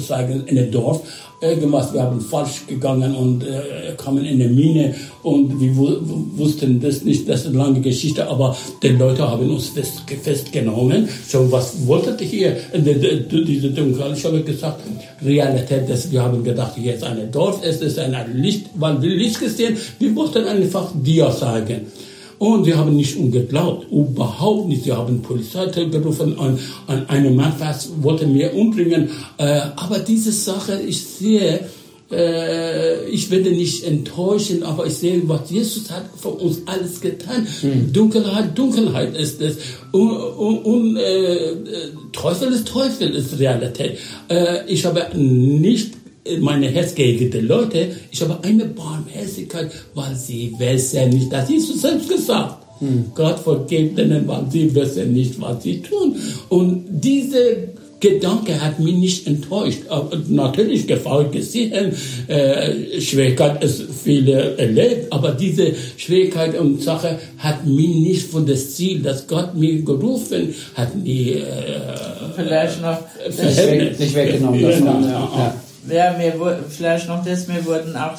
[0.05, 1.01] zeigen in einem Dorf
[1.39, 7.03] gemacht, wir haben falsch gegangen und äh, kamen in eine Mine und wir wussten das
[7.03, 11.07] nicht, das ist eine lange Geschichte, aber die Leute haben uns fest, festgenommen.
[11.27, 12.57] So, was wolltet ihr hier?
[12.73, 14.81] Diese Dunkel, ich habe gesagt,
[15.23, 19.11] Realität, dass wir haben gedacht, hier ist ein Dorf, es ist ein Licht, weil wir
[19.11, 21.85] Licht gesehen, wir wollten einfach dir sagen.
[22.39, 24.83] Und sie haben nicht umgeglaubt, überhaupt nicht.
[24.83, 29.09] Sie haben Polizei gerufen und, und einen Mann fast wollte mir umbringen.
[29.37, 31.61] Äh, aber diese Sache, ich sehe,
[32.11, 37.47] äh, ich werde nicht enttäuschen, aber ich sehe, was Jesus hat für uns alles getan.
[37.61, 37.91] Mhm.
[37.91, 39.57] Dunkelheit, Dunkelheit ist es.
[39.91, 41.55] Und, und, und äh,
[42.13, 43.97] Teufel ist Teufel, ist Realität.
[44.29, 45.96] Äh, ich habe nicht
[46.39, 51.69] meine Herz gegen die Leute, ich habe eine Barmherzigkeit, weil sie wissen nicht, das ist
[51.69, 52.63] du selbst gesagt.
[52.79, 53.05] Hm.
[53.15, 56.15] Gott vergibt ihnen, weil sie wissen nicht, was sie tun.
[56.49, 59.79] Und diese Gedanke hat mich nicht enttäuscht.
[59.89, 61.93] Aber natürlich Gefahr gesehen,
[62.27, 68.75] äh, Schwierigkeit ist viele erlebt, aber diese Schwierigkeit und Sache hat mich nicht von das
[68.75, 71.43] Ziel, das Gott mir gerufen hat, nie äh,
[72.35, 74.59] Vielleicht noch, Nicht, weg, nicht weggenommen.
[74.59, 75.31] Genau, Ja.
[75.35, 75.55] Ja.
[75.89, 78.13] Ja, wir, wu- vielleicht noch das, wir wurden auch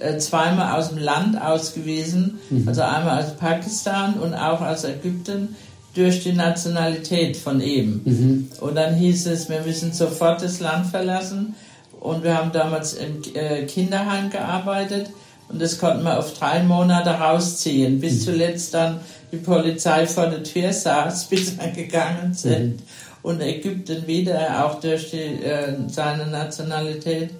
[0.00, 5.54] äh, zweimal aus dem Land ausgewiesen, also einmal aus Pakistan und auch aus Ägypten
[5.94, 8.00] durch die Nationalität von ihm.
[8.60, 11.54] Und dann hieß es, wir müssen sofort das Land verlassen.
[12.00, 15.10] Und wir haben damals im äh, Kinderheim gearbeitet.
[15.48, 20.42] Und das konnten wir auf drei Monate rausziehen, bis zuletzt dann die Polizei vor der
[20.42, 22.80] Tür saß, bis wir gegangen sind.
[23.22, 27.30] Und Ägypten wieder, auch durch die, äh, seine Nationalität,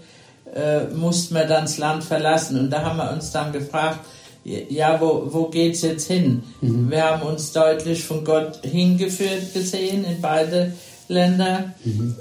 [0.54, 2.58] äh, mussten wir dann das Land verlassen.
[2.58, 4.00] Und da haben wir uns dann gefragt,
[4.44, 6.42] ja, wo, wo geht's jetzt hin?
[6.60, 10.72] Wir haben uns deutlich von Gott hingeführt gesehen in beide
[11.08, 11.74] Länder.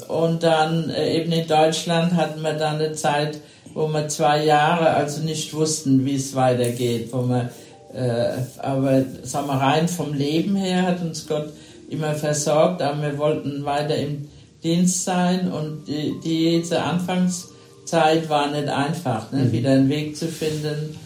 [0.07, 3.39] Und dann äh, eben in Deutschland hatten wir dann eine Zeit,
[3.73, 7.09] wo wir zwei Jahre also nicht wussten, wie es weitergeht.
[7.11, 7.49] Wo wir,
[7.93, 11.51] äh, aber sagen wir, rein vom Leben her hat uns Gott
[11.91, 14.27] immer versorgt, aber wir wollten weiter im
[14.63, 19.51] Dienst sein und die, diese Anfangszeit war nicht einfach, ne?
[19.51, 20.97] wieder einen Weg zu finden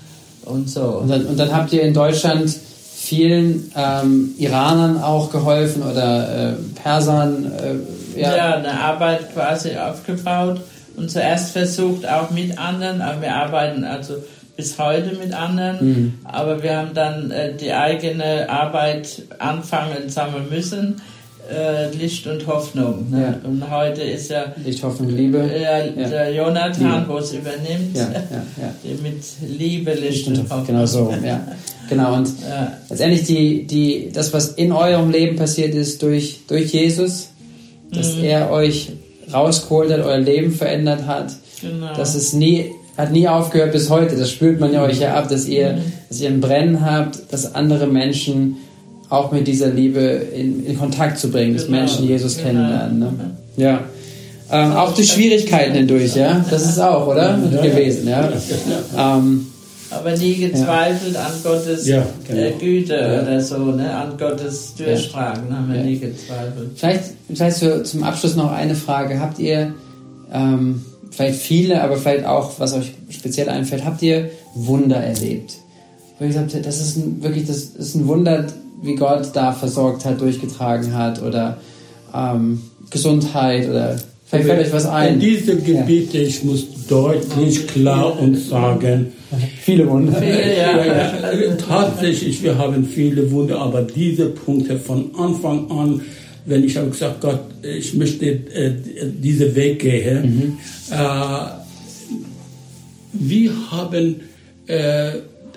[0.43, 0.84] und so.
[0.84, 6.54] Und dann, und dann habt ihr in Deutschland vielen ähm, Iranern auch geholfen oder äh,
[6.82, 7.52] Persern.
[8.15, 8.36] Äh, ja.
[8.36, 8.56] ja.
[8.56, 10.62] eine Arbeit quasi aufgebaut
[10.95, 14.15] und zuerst versucht auch mit anderen, aber wir arbeiten also
[14.58, 21.02] bis heute mit anderen, aber wir haben dann äh, die eigene Arbeit anfangen sammeln müssen,
[21.54, 23.10] äh, Licht und Hoffnung.
[23.12, 23.38] Ne?
[23.44, 23.50] Ja.
[23.50, 25.39] Und heute ist ja Licht, Hoffnung, Liebe.
[25.39, 25.62] äh,
[26.02, 26.08] Ja.
[26.10, 28.08] der Jonathan, wo es übernimmt, Ja,
[29.04, 29.24] mit
[29.60, 30.65] Liebe, Licht Licht und und Hoffnung.
[30.68, 31.41] Genau so, ja.
[31.89, 32.30] Genau, und
[32.89, 37.30] letztendlich die, die, das, was in eurem Leben passiert ist durch, durch Jesus,
[37.94, 38.91] dass er euch
[39.32, 41.94] rausgeholt hat, euer Leben verändert hat, Genau.
[41.96, 44.15] das ist nie, hat nie aufgehört bis heute.
[44.15, 45.77] Das spürt man ja euch ja ab, dass ihr,
[46.10, 48.58] dass ihr ein Brennen habt, dass andere Menschen
[49.10, 51.79] auch mit dieser Liebe in, in Kontakt zu bringen, dass Genau.
[51.79, 52.47] Menschen Jesus Genau.
[52.47, 52.99] kennenlernen.
[52.99, 53.12] Ne?
[53.58, 53.79] Ja.
[54.51, 56.43] Ähm, auch durch Schwierigkeiten hindurch, ja.
[56.49, 57.38] Das ist auch, oder?
[57.51, 58.29] Ja, gewesen, ja.
[58.97, 59.47] Ähm,
[59.91, 62.41] aber nie gezweifelt an Gottes Ja, genau.
[62.41, 63.21] äh, Güte Ja.
[63.21, 63.91] oder so, ne?
[63.95, 65.84] an Gottes Durchtragen haben wir Ja.
[65.84, 66.69] nie gezweifelt.
[66.75, 67.03] Vielleicht,
[67.34, 69.19] vielleicht so zum Abschluss noch eine Frage.
[69.19, 69.73] Habt ihr,
[70.34, 70.84] ähm,
[71.15, 75.54] vielleicht viele, aber vielleicht auch, was euch speziell einfällt, habt ihr Wunder erlebt?
[76.17, 78.47] Wo ihr gesagt das ist ein, wirklich, das ist ein Wunder,
[78.82, 81.58] wie Gott da versorgt hat, durchgetragen hat oder
[82.13, 85.19] ähm, Gesundheit oder vielleicht fällt euch was In ein.
[85.19, 89.12] diese Gebiete, ich muss deutlich, klar und sagen,
[89.62, 90.23] Viele Wunder.
[90.23, 90.78] Ja.
[90.78, 91.56] Ja, ja.
[91.56, 96.01] Tatsächlich, wir haben viele Wunder, aber diese Punkte von Anfang an,
[96.45, 98.73] wenn ich habe gesagt, Gott, ich möchte äh,
[99.21, 100.58] diesen Weg gehen,
[100.91, 100.95] äh,
[103.13, 104.21] wir haben,
[104.67, 105.12] äh,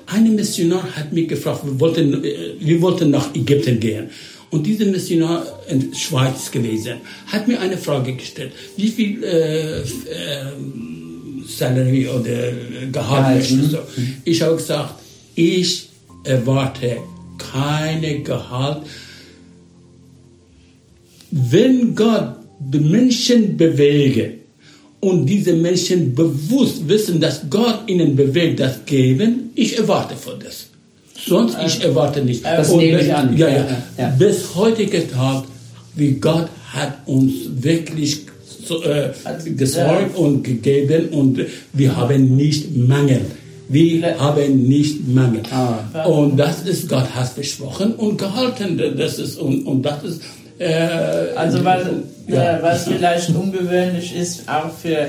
[0.07, 4.09] eine Missionar hat mich gefragt, wir wollten, äh, wir wollten nach Ägypten gehen.
[4.51, 6.95] Und dieser Missionar in Schweiz gewesen,
[7.27, 12.53] hat mir eine Frage gestellt, wie viel äh, ähm, Salary oder
[12.91, 13.71] Gehalt möchtest mhm.
[13.73, 13.79] du?
[14.25, 14.95] Ich habe gesagt,
[15.35, 15.89] ich
[16.25, 16.99] erwarte
[17.37, 18.83] keine Gehalt.
[21.31, 24.35] Wenn Gott die Menschen bewege
[25.01, 30.67] und diese Menschen bewusst wissen, dass Gott ihnen bewegt, das geben, ich erwarte von das.
[31.27, 32.45] Sonst ich erwarte nicht.
[32.45, 33.37] Das Und nehme ich an.
[33.37, 33.67] Ja, Ja,
[33.99, 34.09] ja.
[34.19, 35.45] Bis heutige Tag,
[35.95, 38.27] wie Gott hat uns wirklich
[38.71, 39.11] äh,
[39.53, 41.41] gesorgt und gegeben und
[41.73, 43.23] wir haben nicht Mangel.
[43.69, 45.43] Wir haben nicht Mangel.
[45.51, 46.05] Ah.
[46.05, 48.81] Und das ist, Gott hat versprochen und gehalten.
[48.97, 50.23] Das ist, und, und das ist,
[50.59, 51.87] äh, Also was,
[52.27, 52.59] ja.
[52.59, 55.09] äh, was vielleicht ungewöhnlich ist, auch für,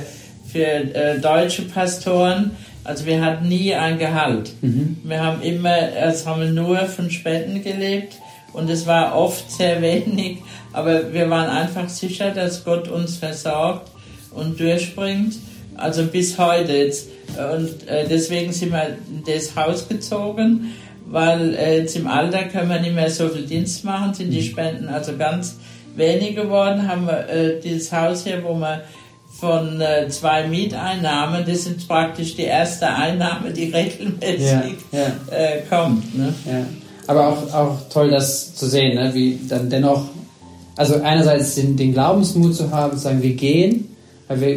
[0.52, 2.52] für äh, deutsche Pastoren,
[2.84, 4.52] also wir hatten nie ein Gehalt.
[5.04, 8.14] Wir haben immer, es haben wir nur von Spenden gelebt
[8.54, 10.38] und es war oft sehr wenig,
[10.74, 13.92] aber wir waren einfach sicher, dass Gott uns versorgt
[14.32, 15.36] und durchbringt.
[15.76, 17.08] Also bis heute jetzt.
[17.54, 20.74] Und äh, deswegen sind wir in das Haus gezogen,
[21.12, 24.44] weil äh, jetzt im Alter können wir nicht mehr so viel Dienst machen, sind die
[24.44, 25.58] Spenden also ganz
[25.96, 28.84] wenig geworden, haben wir äh, dieses Haus hier, wo wir
[29.40, 35.36] von äh, zwei Mieteinnahmen, das sind praktisch die erste Einnahme, die regelmäßig Ja, ja.
[35.36, 36.18] Äh, kommt.
[36.18, 36.34] Ne?
[36.46, 36.66] Ja.
[37.08, 39.14] Aber auch, auch toll, das zu sehen, ne?
[39.14, 40.06] wie dann dennoch,
[40.76, 43.96] also einerseits den, den Glaubensmut zu haben, zu sagen, wir gehen,
[44.30, 44.56] weil wir,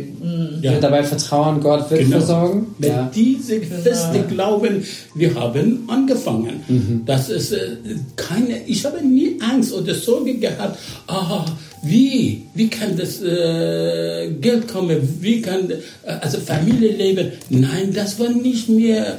[0.63, 0.73] Ja.
[0.73, 2.19] wir dabei vertrauen, Gott wird Genau.
[2.19, 2.67] versorgen.
[2.79, 3.11] Mit Ja.
[3.15, 6.61] diesem festen Glauben, wir haben angefangen.
[6.69, 7.03] Mhm.
[7.07, 7.59] Das ist äh,
[8.17, 11.45] keine, ich habe nie Angst oder Sorge gehabt, ah,
[11.85, 15.77] wie, wie kann das äh, Geld kommen, wie kann äh,
[16.21, 17.33] also Familie leben?
[17.49, 19.19] Nein, das war nicht mehr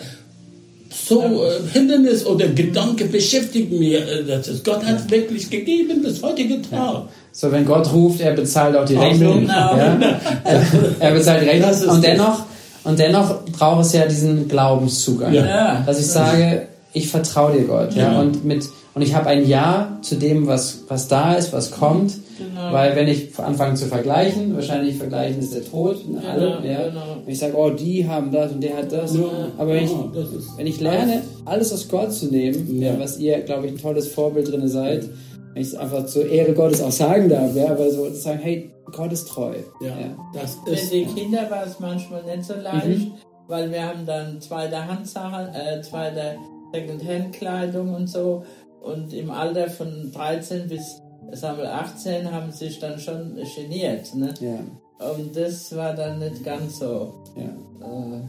[0.93, 4.07] so äh, Hindernis oder Gedanke beschäftigt mir.
[4.07, 7.03] Äh, das ist, Gott hat wirklich gegeben bis heutige Tag.
[7.31, 9.47] So, wenn Gott ruft, er bezahlt auch die Rechnung.
[9.47, 9.97] Ja?
[10.99, 11.95] Er, bezahlt die Rechnung.
[11.95, 12.43] Und dennoch,
[12.83, 15.33] und dennoch braucht es ja diesen Glaubenszugang.
[15.33, 15.81] Ja.
[15.85, 17.95] Dass ich sage, ich vertraue dir Gott.
[17.95, 18.13] Ja.
[18.13, 18.19] Ja.
[18.19, 18.63] Und, mit,
[18.95, 22.13] und ich habe ein Ja zu dem, was, was da ist, was kommt.
[22.37, 22.71] Genau.
[22.73, 25.97] Weil wenn ich anfange zu vergleichen, wahrscheinlich vergleichen ist der Tod.
[26.27, 26.87] alle, Genau, ja.
[26.89, 27.01] genau.
[27.23, 29.15] Wenn ich sage, oh, die haben das und der hat das.
[29.15, 29.21] Ja,
[29.57, 32.93] Aber wenn ich, ja, das ist- wenn ich lerne, alles aus Gott zu nehmen, ja.
[32.93, 32.99] Ja.
[32.99, 35.09] was ihr, glaube ich, ein tolles Vorbild drin seid,
[35.53, 38.39] wenn ich es einfach zur Ehre Gottes auch sagen darf, ja, aber so zu sagen,
[38.41, 39.53] hey, Gott ist treu.
[39.81, 39.95] Ja,
[40.33, 43.07] das Für ist die Kinder war es manchmal nicht so leicht,
[43.47, 46.35] weil wir haben dann zweite Handsachen, äh, zweite
[46.73, 48.43] Second-Hand-Kleidung und so.
[48.83, 54.13] Und im Alter von 13 bis sagen wir, 18 haben sie sich dann schon geniert.
[54.13, 54.33] Ne?
[54.39, 58.21] Ja, Und das war dann nicht ganz so, ja, äh,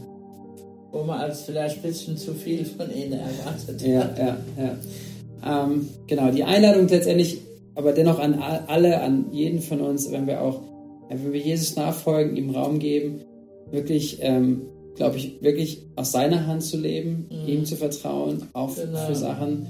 [0.91, 4.17] wo man als vielleicht ein bisschen zu viel von ihnen erwartet ja, hat.
[4.17, 4.37] ja.
[4.57, 5.63] ja.
[5.65, 7.41] Ähm, genau, die Einladung letztendlich,
[7.75, 10.61] aber dennoch an alle, an jeden von uns, wenn wir auch,
[11.09, 13.21] wenn wir Jesus nachfolgen, ihm Raum geben,
[13.69, 14.61] wirklich, ähm,
[14.95, 18.97] glaube ich, wirklich aus seiner Hand zu leben, ihm zu vertrauen, auch Genau.
[19.05, 19.67] für Sachen.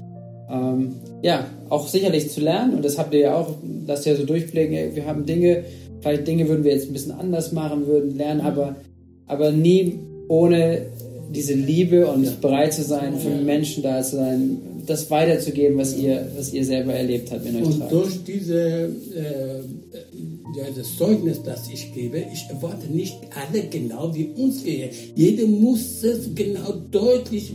[0.50, 3.54] Ähm, ja, auch sicherlich zu lernen und das habt ihr ja auch,
[3.86, 5.64] lasst ihr ja so durchblicken, wir haben Dinge,
[6.00, 8.76] vielleicht Dinge würden wir jetzt ein bisschen anders machen, würden lernen, aber,
[9.26, 10.82] aber nie ohne
[11.30, 16.28] diese Liebe und bereit zu sein, für Menschen da zu sein, das weiterzugeben, was ihr,
[16.36, 17.92] was ihr selber erlebt habt in euch Und tragt.
[17.92, 19.60] durch diese, äh,
[20.56, 24.90] ja, das Zeugnis, das ich gebe, ich erwarte nicht alle genau wie uns gehen.
[25.14, 27.52] Jeder muss es genau deutlich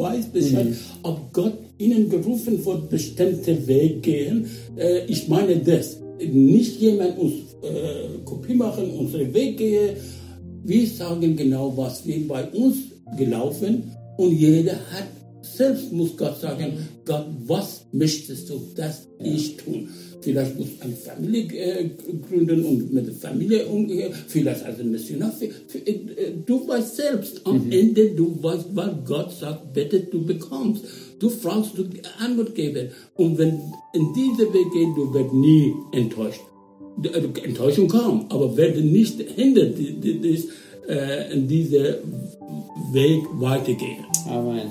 [0.00, 4.46] weiß Bescheid, ob Gott ihnen gerufen wird, bestimmte Weg gehen.
[4.76, 5.98] Äh, ich meine das.
[6.18, 9.96] Nicht jemand uns äh, Kopie machen, unsere Weg gehen.
[10.64, 12.76] Wir sagen genau, was wir bei uns
[13.16, 15.08] gelaufen und jeder hat
[15.42, 19.88] selbst muss Gott sagen, Gott, was möchtest du, dass ich tun?
[20.20, 21.90] Vielleicht muss eine Familie äh,
[22.28, 25.32] gründen und mit der Familie umgehen, vielleicht als Missionar.
[25.40, 25.94] Äh,
[26.44, 30.84] du weißt selbst, am Ende, du weißt, weil Gott sagt, bitte, du bekommst.
[31.18, 31.84] Du fragst, du
[32.18, 32.90] Antwort geben.
[33.14, 33.60] Und wenn
[33.94, 36.40] in diese Weg gehen, du wirst nie enttäuscht.
[37.02, 42.02] Äh, Enttäuschung kam, aber werde nicht hindert, äh, in diese
[42.92, 44.04] Weg weitergehen.
[44.28, 44.68] Amen.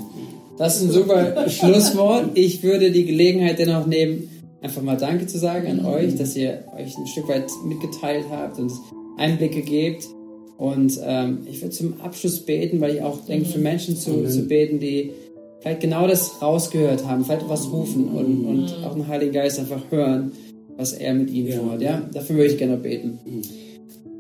[0.60, 2.32] Das ist ein super Schlusswort.
[2.34, 4.30] Ich würde die Gelegenheit dennoch nehmen,
[4.62, 8.60] einfach mal Danke zu sagen an euch, dass ihr euch ein Stück weit mitgeteilt habt
[8.60, 8.72] und
[9.18, 10.06] Einblicke gebt.
[10.58, 14.42] Und ähm, ich würde zum Abschluss beten, weil ich auch denke, für Menschen zu, zu
[14.48, 15.12] beten, die
[15.62, 19.84] vielleicht genau das rausgehört haben, vielleicht was rufen und, und auch den Heiligen Geist einfach
[19.90, 20.34] hören,
[20.76, 21.58] was er mit ihnen Ja.
[21.60, 21.82] vorhat.
[21.82, 23.18] Ja, dafür würde ich gerne beten.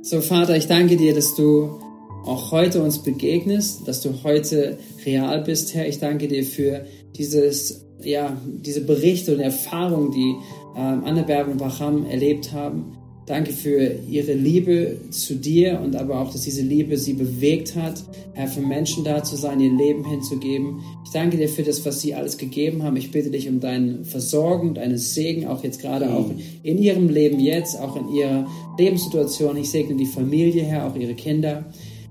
[0.02, 1.80] So, Vater, ich danke dir, dass du
[2.26, 5.88] auch heute uns begegnest, dass du heute real bist, Herr.
[5.88, 10.36] Ich danke dir für dieses, ja, diese Berichte und Erfahrungen, die
[10.76, 12.96] ähm, Anneberg und Bacham erlebt haben.
[13.26, 18.04] Danke für ihre Liebe zu dir und aber auch, dass diese Liebe sie bewegt hat,
[18.34, 20.80] Herr, für Menschen da zu sein, ihr Leben hinzugeben.
[21.06, 22.98] Ich danke dir für das, was sie alles gegeben haben.
[22.98, 26.32] Ich bitte dich um deinen Versorgung, deinen Segen, auch jetzt gerade auch
[26.64, 28.48] in ihrem Leben jetzt, auch in ihrer
[28.80, 29.58] Lebenssituation.
[29.58, 31.66] Ich segne die Familie, Herr, auch ihre Kinder.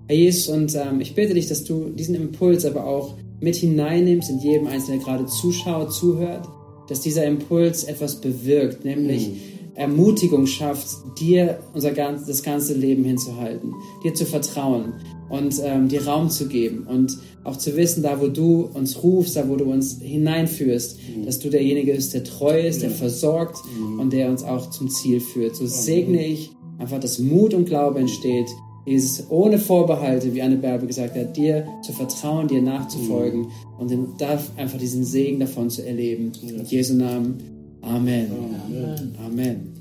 [0.08, 4.30] Herr Jesus, und ähm, ich bitte dich, dass du diesen Impuls aber auch mit hineinnimmst
[4.30, 6.48] in jedem Einzelnen, der gerade zuschaut, zuhört,
[6.88, 9.30] dass dieser Impuls etwas bewirkt, nämlich
[9.74, 10.88] Ermutigung schafft,
[11.20, 14.94] dir unser ganz, das ganze Leben hinzuhalten, dir zu vertrauen
[15.28, 19.36] und ähm, dir Raum zu geben und auch zu wissen, da wo du uns rufst,
[19.36, 23.58] da wo du uns hineinführst, dass du derjenige bist, der treu ist, der versorgt
[23.98, 25.54] und der uns auch zum Ziel führt.
[25.54, 28.48] So segne ich einfach, dass Mut und Glaube entsteht,
[28.86, 33.48] dieses ohne Vorbehalte, wie Anne Berbe gesagt hat, dir zu vertrauen, dir nachzufolgen
[33.78, 36.32] und den, darf einfach diesen Segen davon zu erleben.
[36.42, 37.38] In Jesu Namen.
[37.82, 38.30] Amen.
[38.66, 39.14] Amen.
[39.24, 39.77] Amen.